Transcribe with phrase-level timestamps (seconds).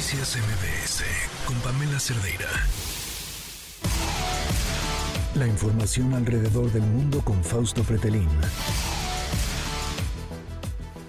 [0.00, 1.04] Noticias MBS
[1.44, 2.48] con Pamela Cerdeira.
[5.34, 8.26] La información alrededor del mundo con Fausto Pretelín.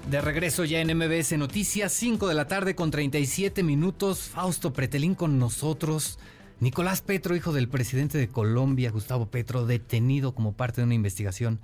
[0.09, 4.23] De regreso ya en MBS Noticias, 5 de la tarde con 37 minutos.
[4.23, 6.19] Fausto Pretelín con nosotros.
[6.59, 11.61] Nicolás Petro, hijo del presidente de Colombia, Gustavo Petro, detenido como parte de una investigación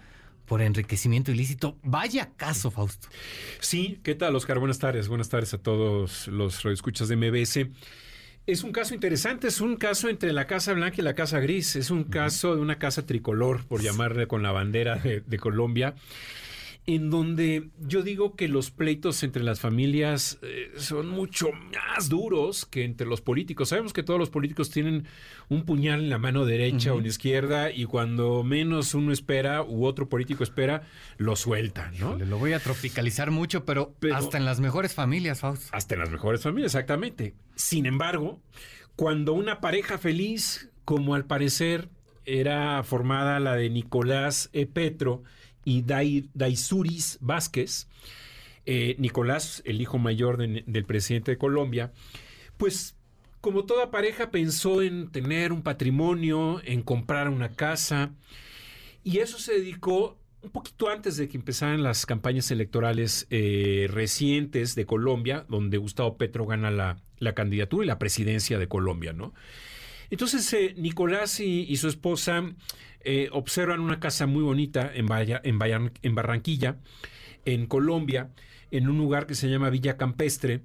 [0.48, 1.78] por enriquecimiento ilícito.
[1.84, 3.10] Vaya caso, Fausto.
[3.60, 4.60] Sí, ¿qué tal, Oscar?
[4.60, 5.10] Buenas tardes.
[5.10, 7.68] Buenas tardes a todos los radioescuchas de MBS.
[8.48, 11.76] Es un caso interesante, es un caso entre la Casa Blanca y la Casa Gris,
[11.76, 15.96] es un caso de una casa tricolor, por llamarle con la bandera de, de Colombia
[16.88, 22.66] en donde yo digo que los pleitos entre las familias eh, son mucho más duros
[22.66, 23.70] que entre los políticos.
[23.70, 25.06] Sabemos que todos los políticos tienen
[25.50, 29.64] un puñal en la mano derecha o en la izquierda y cuando menos uno espera
[29.64, 30.84] u otro político espera,
[31.18, 32.16] lo sueltan, ¿no?
[32.18, 35.68] lo voy a tropicalizar mucho, pero, hasta en las mejores familias, Fausto.
[35.74, 37.36] Hasta en las mejores familias, exactamente.
[37.56, 38.40] Sin embargo,
[38.96, 41.90] cuando una pareja feliz, como al parecer
[42.24, 44.68] era formada la de Nicolás E.
[44.68, 45.24] Petro,
[45.68, 45.84] y
[46.34, 47.90] Daisuris Vázquez,
[48.66, 51.92] eh, Nicolás, el hijo mayor del presidente de Colombia,
[52.56, 52.96] pues
[53.42, 58.14] como toda pareja pensó en tener un patrimonio, en comprar una casa,
[59.04, 64.74] y eso se dedicó un poquito antes de que empezaran las campañas electorales eh, recientes
[64.74, 69.34] de Colombia, donde Gustavo Petro gana la, la, candidatura y la presidencia de Colombia, ¿no?
[70.10, 72.44] Entonces, eh, Nicolás y, su esposa
[73.02, 75.08] eh, observan una casa muy bonita en,
[76.16, 76.78] Barranquilla,
[77.46, 78.30] en Colombia,
[78.72, 80.62] en un lugar que se llama Villa Campestre,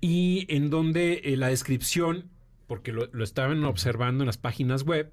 [0.00, 2.30] y en donde eh, la descripción,
[2.66, 5.12] porque lo estaban observando en las páginas web,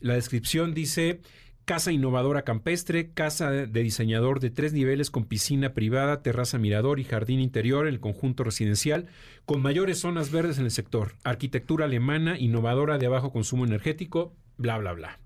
[0.00, 1.20] la descripción dice
[1.68, 7.04] Casa innovadora campestre, casa de diseñador de tres niveles con piscina privada, terraza mirador y
[7.04, 9.08] jardín interior en el conjunto residencial,
[9.44, 11.16] con mayores zonas verdes en el sector.
[11.24, 15.18] Arquitectura alemana, innovadora de bajo consumo energético, bla, bla, bla.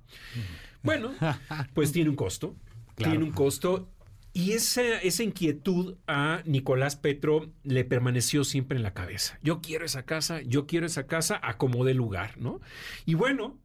[0.82, 1.12] Bueno,
[1.74, 2.56] pues tiene un costo.
[2.96, 3.88] Tiene un costo.
[4.32, 9.38] Y esa, esa inquietud a Nicolás Petro le permaneció siempre en la cabeza.
[9.44, 12.60] Yo quiero esa casa, yo quiero esa casa, acomode lugar, ¿no?
[13.06, 13.60] Y bueno,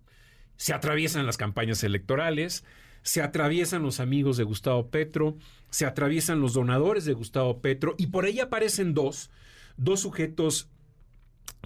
[0.58, 2.66] se atraviesan las campañas electorales,
[3.04, 5.38] se atraviesan los amigos de Gustavo Petro,
[5.70, 9.30] se atraviesan los donadores de Gustavo Petro y por ahí aparecen dos,
[9.78, 10.70] dos sujetos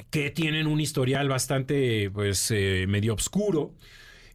[0.09, 3.74] que tienen un historial bastante, pues, eh, medio oscuro.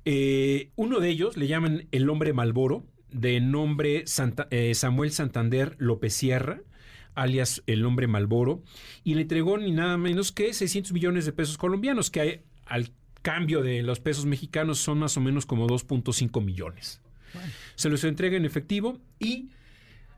[0.05, 4.05] Eh, uno de ellos le llaman el hombre Malboro, de nombre
[4.51, 6.63] eh, Samuel Santander López Sierra,
[7.15, 8.63] alias el hombre Malboro,
[9.05, 12.91] y le entregó ni nada menos que 600 millones de pesos colombianos, que al
[13.23, 17.01] cambio de los pesos mexicanos son más o menos como 2.5 millones.
[17.75, 19.51] Se los entrega en efectivo y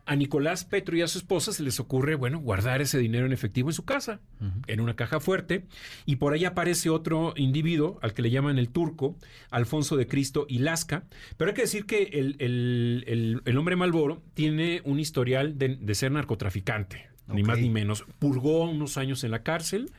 [0.08, 3.32] a Nicolás Petro y a su esposa se les ocurre, bueno, guardar ese dinero en
[3.34, 4.20] efectivo en su casa,
[4.66, 5.66] en una caja fuerte,
[6.06, 9.16] y por ahí aparece otro individuo al que le llaman el turco,
[9.50, 11.04] Alfonso de Cristo y Lasca,
[11.36, 12.04] pero hay que decir que
[12.38, 18.06] el, hombre Malboro tiene un historial de, ser narcotraficante, ni más ni menos.
[18.18, 19.90] Purgó unos años en la cárcel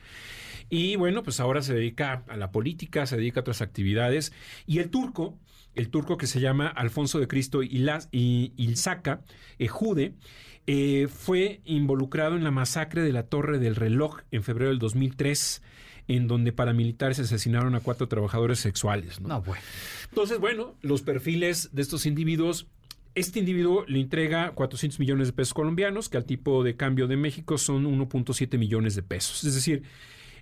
[0.69, 4.31] y bueno, pues ahora se dedica a la política, se dedica a otras actividades.
[4.68, 5.38] Y el turco,
[5.75, 9.22] el turco que se llama Alfonso de Cristo Ilzaca,
[9.68, 10.13] Jude,
[10.68, 15.63] eh, fue involucrado en la masacre de la Torre del Reloj en febrero del 2003
[16.08, 19.22] en donde paramilitares asesinaron a cuatro trabajadores sexuales.
[19.22, 19.41] ¿no?
[19.41, 19.62] bueno.
[20.09, 22.68] Entonces, bueno, los perfiles de estos individuos
[23.16, 27.18] este individuo le entrega 400 millones de pesos colombianos, que al tipo de cambio de
[27.18, 29.44] México son 1.7 millones de pesos.
[29.44, 29.84] Es decir,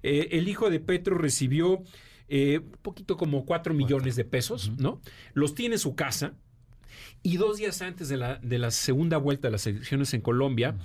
[0.07, 1.83] eh, el hijo de Petro recibió
[2.29, 5.01] eh, un poquito como 4 millones de pesos, ¿no?
[5.33, 6.33] Los tiene en su casa
[7.23, 10.75] y dos días antes de la, de la segunda vuelta de las elecciones en Colombia,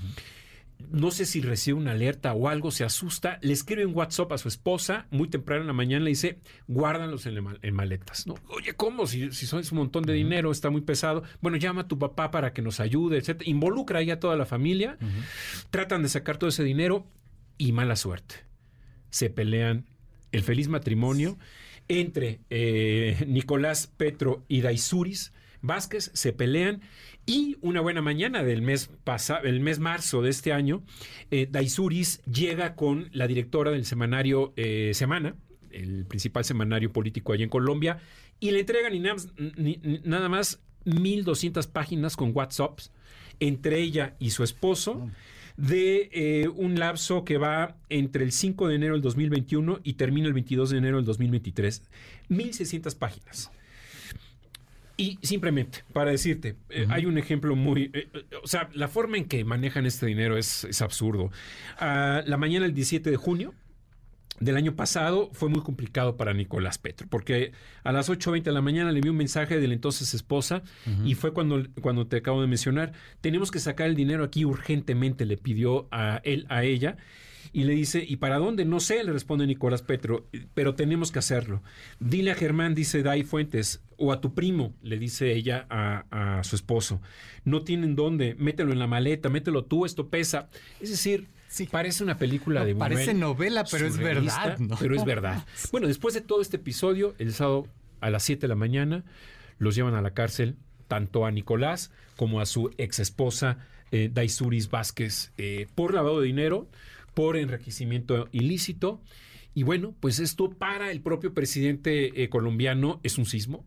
[0.90, 4.38] no sé si recibe una alerta o algo, se asusta, le escribe un WhatsApp a
[4.38, 8.26] su esposa muy temprano en la mañana, le dice, guárdalos en, en maletas.
[8.26, 8.34] ¿no?
[8.48, 9.06] Oye, ¿cómo?
[9.06, 11.22] Si, si son un montón de dinero, está muy pesado.
[11.40, 13.42] Bueno, llama a tu papá para que nos ayude, etc.
[13.44, 14.98] Involucra ahí a toda la familia,
[15.70, 17.06] tratan de sacar todo ese dinero
[17.58, 18.51] y mala suerte
[19.12, 19.86] se pelean
[20.32, 21.38] el feliz matrimonio
[21.86, 26.80] entre eh, Nicolás Petro y Daisuris Vázquez, se pelean
[27.24, 30.82] y una buena mañana del mes pasado, el mes marzo de este año,
[31.30, 35.36] eh, Daisuris llega con la directora del semanario eh, Semana,
[35.70, 38.00] el principal semanario político allá en Colombia,
[38.40, 38.92] y le entregan
[40.04, 42.90] nada, más 1.200 páginas con WhatsApps
[43.38, 45.08] entre ella y su esposo
[45.56, 50.26] de eh, un lapso que va entre el 5 de enero del 2021 y termina
[50.26, 51.82] el 22 de enero del 2023.
[52.30, 53.50] 1.600 páginas.
[54.96, 57.90] Y simplemente, para decirte, eh, hay un ejemplo muy...
[57.92, 58.08] Eh,
[58.42, 61.30] o sea, la forma en que manejan este dinero es, absurdo.
[61.78, 63.54] Ah, la mañana del 17 de junio,
[64.42, 67.52] del año pasado fue muy complicado para Nicolás Petro, porque
[67.84, 70.62] a las 8.20 de la mañana le envió un mensaje de la entonces esposa
[71.04, 75.26] y fue cuando, cuando te acabo de mencionar, tenemos que sacar el dinero aquí urgentemente,
[75.26, 76.96] le pidió a él, a ella,
[77.52, 78.64] y le dice, ¿y para dónde?
[78.64, 81.62] No sé, le responde Nicolás Petro, pero tenemos que hacerlo.
[82.00, 86.44] Dile a Germán, dice Dai Fuentes, o a tu primo, le dice ella a, a
[86.44, 87.00] su esposo,
[87.44, 90.48] no tienen dónde, mételo en la maleta, mételo tú, esto pesa.
[90.80, 91.28] Es decir,
[91.70, 94.58] Parece una película de Parece novela, pero es verdad.
[94.80, 95.44] Pero es verdad.
[95.70, 97.66] Bueno, después de todo este episodio, el sábado
[98.00, 99.04] a las 7 de la mañana,
[99.58, 100.56] los llevan a la cárcel
[100.88, 103.58] tanto a Nicolás como a su ex esposa
[103.92, 106.68] eh, Daisuris Vázquez eh, por lavado de dinero,
[107.14, 109.00] por enriquecimiento ilícito.
[109.54, 113.66] Y bueno, pues esto para el propio presidente eh, colombiano es un sismo.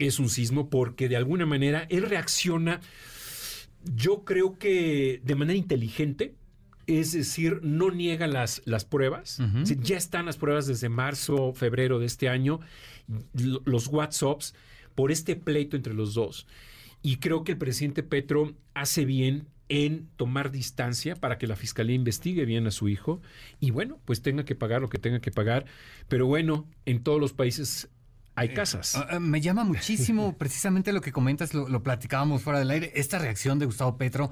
[0.00, 2.80] Es un sismo porque de alguna manera él reacciona,
[3.94, 6.34] yo creo que de manera inteligente,
[6.88, 9.40] es decir, no niega las, las pruebas.
[9.80, 12.58] ya están las pruebas desde marzo, febrero de este año,
[13.64, 14.54] los WhatsApps,
[14.96, 16.48] por este pleito entre los dos.
[17.02, 21.94] Y creo que el presidente Petro hace bien en tomar distancia para que la fiscalía
[21.94, 23.22] investigue bien a su hijo
[23.60, 25.64] y bueno, pues tenga que pagar lo que tenga que pagar.
[26.08, 27.88] Pero bueno, en todos los países
[28.34, 28.96] hay eh, casas.
[28.96, 32.92] Ah, ah, me llama muchísimo precisamente lo que comentas, lo, lo, platicábamos fuera del aire,
[32.96, 34.30] esta reacción de Gustavo Petro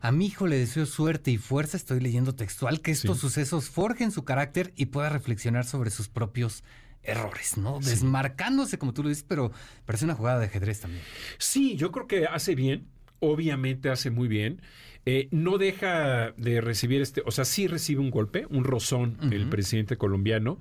[0.00, 4.10] a mi hijo le deseo suerte y fuerza, estoy leyendo textual, que estos sucesos forjen
[4.10, 6.64] su carácter y pueda reflexionar sobre sus propios
[7.02, 7.80] errores, ¿no?
[7.80, 9.52] Desmarcándose, como tú lo dices, pero
[9.84, 11.02] parece una jugada de ajedrez también.
[11.38, 12.88] Sí, yo creo que hace bien,
[13.20, 14.60] obviamente hace muy bien.
[15.06, 19.48] Eh, no deja de recibir este, o sea, sí recibe un golpe, un rozón el
[19.48, 20.58] presidente colombiano,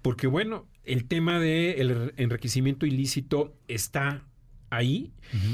[0.00, 4.24] porque bueno, el tema del enriquecimiento ilícito está
[4.70, 5.12] ahí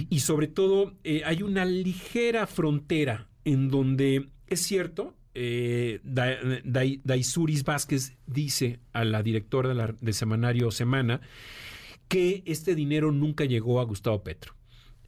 [0.09, 8.17] y sobre todo eh, hay una ligera frontera en donde es cierto, eh, Daisuris Vázquez
[8.27, 11.21] dice a la directora de la, del semanario Semana
[12.09, 14.55] que este dinero nunca llegó a Gustavo Petro.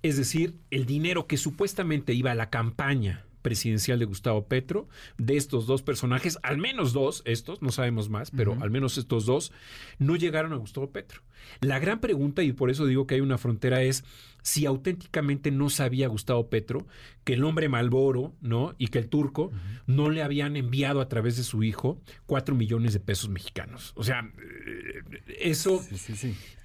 [0.03, 5.37] Es decir, el dinero que supuestamente iba a la campaña presidencial de Gustavo Petro, de
[5.37, 9.53] estos dos personajes, al menos dos, estos, no sabemos más, pero al menos estos dos,
[9.99, 11.23] no llegaron a Gustavo Petro.
[11.61, 14.05] La gran pregunta, y por eso digo que hay una frontera, es
[14.43, 16.87] si auténticamente no sabía Gustavo Petro
[17.25, 18.75] que el hombre Malboro, ¿no?
[18.79, 19.53] Y que el turco
[19.87, 23.93] no le habían enviado a través de su hijo cuatro millones de pesos mexicanos.
[23.95, 25.81] O sea, eh, eso.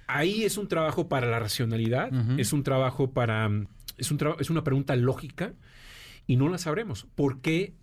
[0.06, 3.50] ahí es un trabajo para la racionalidad, es un trabajo para.
[3.96, 5.54] Es, un es una pregunta lógica
[6.28, 7.08] y no la sabremos.
[7.16, 7.74] Porque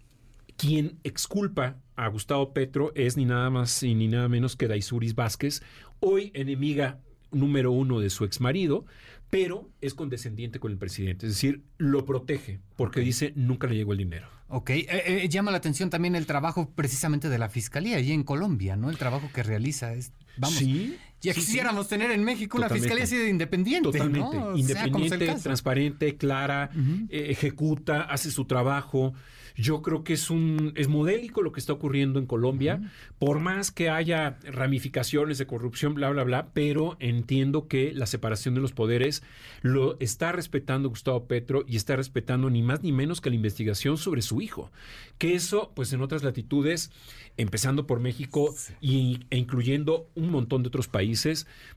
[0.56, 5.16] quien exculpa a Gustavo Petro es ni nada más y ni nada menos que Daisuris
[5.16, 5.62] Vázquez,
[6.00, 7.02] hoy enemiga
[7.32, 8.86] número uno de su exmarido,
[9.30, 13.92] pero es condescendiente con el presidente, es decir, lo protege porque dice nunca le llegó
[13.92, 14.30] el dinero.
[14.48, 18.24] Ok, eh, eh, llama la atención también el trabajo precisamente de la fiscalía allí en
[18.24, 18.92] Colombia, ¿no?
[18.92, 23.18] El trabajo que realiza es, vamos, sí, ya quisiéramos tener en México una fiscalía así
[23.18, 26.70] de independiente, Totalmente, independiente, transparente, clara,
[27.10, 29.14] eh, ejecuta, hace su trabajo.
[29.58, 33.72] Yo creo que es un es modélico lo que está ocurriendo en Colombia, por más
[33.72, 38.74] que haya ramificaciones de corrupción, bla, bla, bla, pero entiendo que la separación de los
[38.74, 39.24] poderes
[39.62, 43.98] lo está respetando Gustavo Petro y está respetando ni más ni menos que la investigación
[43.98, 44.72] sobre su hijo.
[45.18, 46.92] Que eso, pues en otras latitudes,
[47.38, 51.06] empezando por México y, e incluyendo un montón de otros países,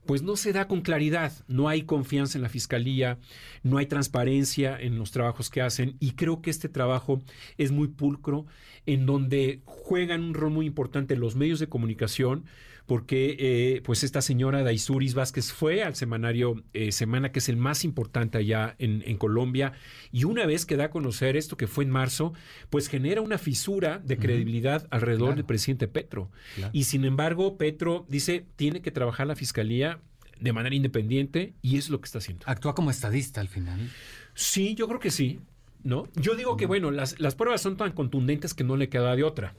[0.05, 1.31] pues no se da con claridad.
[1.47, 3.17] No hay confianza en la fiscalía,
[3.63, 7.21] no hay transparencia en los trabajos que hacen y creo que este trabajo
[7.57, 8.45] es muy pulcro,
[8.85, 12.45] en donde juegan un rol muy importante los medios de comunicación,
[12.89, 17.55] porque eh, pues esta señora Daisuris Vázquez fue al semanario eh, Semana, que es el
[17.55, 19.73] más importante allá en, Colombia,
[20.11, 22.33] y una vez que da a conocer esto que fue en marzo,
[22.71, 26.31] pues genera una fisura de credibilidad alrededor del presidente Petro.
[26.73, 29.99] Y sin embargo, Petro dice, tiene que trabajar la fiscalía
[30.39, 32.43] de manera independiente y es lo que está haciendo.
[32.47, 33.91] Actúa como estadista al final.
[34.33, 35.39] Sí, yo creo que sí.
[35.83, 36.07] ¿no?
[36.15, 39.23] Yo digo que, bueno, las, las pruebas son tan contundentes que no le queda de
[39.23, 39.53] otra.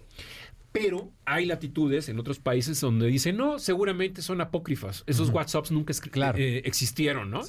[0.73, 5.03] Pero hay latitudes en otros países donde dicen, no, seguramente son apócrifas.
[5.07, 5.93] Esos WhatsApps nunca
[6.37, 7.43] eh, existieron, ¿no?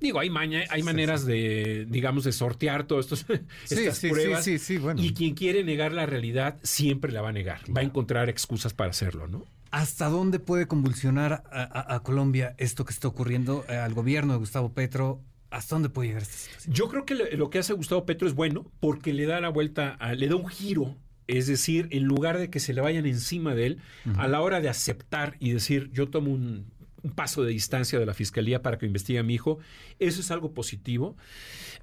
[0.00, 0.30] Digo, hay,
[0.70, 3.06] hay maneras de, digamos, de sortear todas
[3.70, 4.46] estas pruebas.
[4.46, 7.60] Y quien quiere negar la realidad siempre la va a negar.
[7.74, 9.44] Va a encontrar excusas para hacerlo, ¿no?
[9.70, 14.72] ¿Hasta dónde puede convulsionar a, Colombia esto que está ocurriendo eh, al gobierno de Gustavo
[14.72, 15.20] Petro
[15.50, 16.74] ¿Hasta dónde puede llegar esta situación?
[16.74, 19.96] Yo creo que lo que hace Gustavo Petro es bueno porque le da la vuelta,
[20.14, 20.94] le da un giro.
[21.28, 23.78] Es decir, en lugar de que se le vayan encima de él,
[24.16, 26.66] a la hora de aceptar y decir, yo tomo un,
[27.14, 29.58] paso de distancia de la fiscalía para que investigue a mi hijo,
[29.98, 31.16] eso es algo positivo.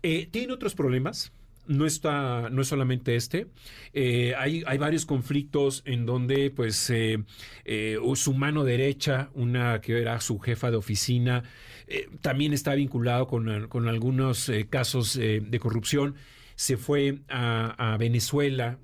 [0.03, 1.31] Eh, tiene otros problemas.
[1.67, 3.47] no está, no es solamente este.
[3.93, 7.23] Eh, hay, hay, varios conflictos en donde, pues, eh,
[7.65, 11.43] eh, su mano derecha, una que era su jefa de oficina,
[12.21, 16.15] también está vinculado con, con algunos casos de corrupción
[16.55, 18.79] se fue a, Venezuela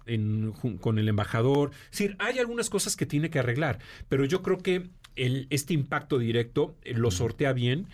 [0.80, 1.72] con el embajador.
[1.86, 5.74] Es decir, hay algunas cosas que tiene que arreglar, pero yo creo que el, este
[5.74, 7.88] impacto directo lo sortea bien,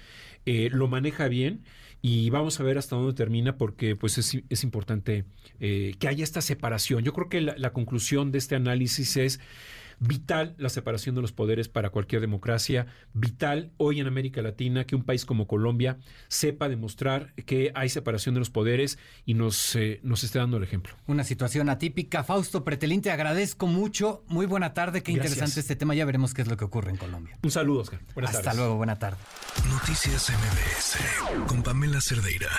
[0.45, 1.63] lo maneja bien
[2.01, 5.25] y vamos a ver hasta dónde termina porque pues es, importante
[5.59, 7.03] eh, que haya esta separación.
[7.03, 9.39] Yo creo que la, conclusión de este análisis es
[9.99, 14.95] vital la separación de los poderes para cualquier democracia, vital hoy en América Latina que
[14.95, 19.99] un país como Colombia sepa demostrar que hay separación de los poderes y nos, eh,
[20.03, 20.95] nos esté dando el ejemplo.
[21.07, 22.23] Una situación atípica.
[22.23, 24.23] Fausto Pretelín, te agradezco mucho.
[24.27, 25.95] Muy buena tarde, qué interesante este tema.
[25.95, 27.37] Ya veremos qué es lo que ocurre en Colombia.
[27.43, 27.99] Un saludo, Oscar.
[28.13, 29.17] Buenas Hasta luego, buena tarde.
[29.69, 32.49] Noticias MBS con Pamela Cerdeira.